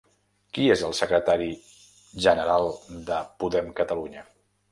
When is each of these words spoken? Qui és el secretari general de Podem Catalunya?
Qui 0.57 0.63
és 0.75 0.83
el 0.87 0.95
secretari 0.99 1.49
general 2.27 2.67
de 3.11 3.21
Podem 3.43 3.71
Catalunya? 3.81 4.27